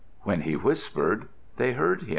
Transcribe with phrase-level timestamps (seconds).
[0.21, 1.27] When he whispered,
[1.57, 2.09] they heard him.